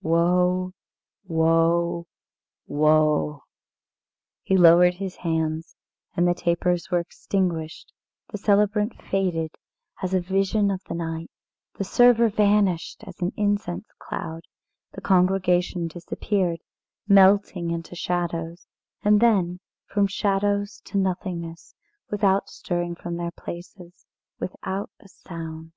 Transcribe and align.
Woe! 0.00 0.72
woe! 1.26 2.06
woe!" 2.66 3.42
He 4.42 4.56
lowered 4.56 4.94
his 4.94 5.16
hands, 5.16 5.76
and 6.16 6.26
the 6.26 6.32
tapers 6.32 6.90
were 6.90 6.98
extinguished, 6.98 7.92
the 8.30 8.38
celebrant 8.38 8.94
faded 9.02 9.50
as 10.02 10.14
a 10.14 10.20
vision 10.22 10.70
of 10.70 10.82
the 10.84 10.94
night, 10.94 11.30
the 11.76 11.84
server 11.84 12.30
vanished 12.30 13.04
as 13.06 13.20
an 13.20 13.32
incense 13.36 13.86
cloud, 13.98 14.44
the 14.92 15.02
congregation 15.02 15.88
disappeared, 15.88 16.60
melting 17.06 17.70
into 17.70 17.94
shadows, 17.94 18.66
and 19.02 19.20
then 19.20 19.60
from 19.84 20.06
shadows 20.06 20.80
to 20.86 20.96
nothingness, 20.96 21.74
without 22.10 22.48
stirring 22.48 22.94
from 22.94 23.16
their 23.18 23.30
places, 23.32 24.06
and 24.06 24.48
without 24.48 24.88
a 25.00 25.08
sound. 25.08 25.72